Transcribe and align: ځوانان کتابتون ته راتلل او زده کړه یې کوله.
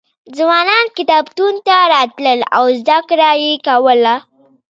ځوانان 0.37 0.85
کتابتون 0.97 1.53
ته 1.67 1.75
راتلل 1.93 2.39
او 2.57 2.63
زده 2.79 2.97
کړه 3.09 3.29
یې 3.43 3.53
کوله. 3.67 4.15